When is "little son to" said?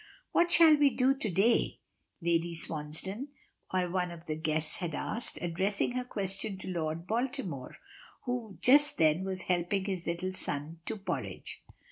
10.07-10.97